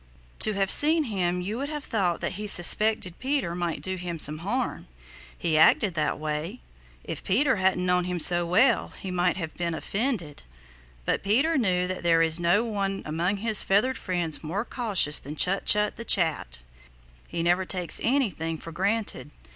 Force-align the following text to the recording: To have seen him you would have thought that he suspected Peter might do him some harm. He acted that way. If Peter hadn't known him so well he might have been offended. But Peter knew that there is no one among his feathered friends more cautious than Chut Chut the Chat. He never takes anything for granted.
To 0.39 0.53
have 0.53 0.71
seen 0.71 1.03
him 1.03 1.41
you 1.41 1.59
would 1.59 1.69
have 1.69 1.83
thought 1.83 2.21
that 2.21 2.31
he 2.31 2.47
suspected 2.47 3.19
Peter 3.19 3.53
might 3.53 3.83
do 3.83 3.97
him 3.97 4.17
some 4.17 4.39
harm. 4.39 4.87
He 5.37 5.59
acted 5.59 5.93
that 5.93 6.17
way. 6.17 6.61
If 7.03 7.23
Peter 7.23 7.57
hadn't 7.57 7.85
known 7.85 8.05
him 8.05 8.19
so 8.19 8.43
well 8.43 8.93
he 8.99 9.11
might 9.11 9.37
have 9.37 9.53
been 9.53 9.75
offended. 9.75 10.41
But 11.05 11.21
Peter 11.21 11.55
knew 11.55 11.85
that 11.87 12.01
there 12.01 12.23
is 12.23 12.39
no 12.39 12.63
one 12.63 13.03
among 13.05 13.37
his 13.37 13.61
feathered 13.61 13.95
friends 13.99 14.43
more 14.43 14.65
cautious 14.65 15.19
than 15.19 15.35
Chut 15.35 15.67
Chut 15.67 15.97
the 15.97 16.03
Chat. 16.17 16.63
He 17.27 17.43
never 17.43 17.63
takes 17.63 18.01
anything 18.03 18.57
for 18.57 18.71
granted. 18.71 19.29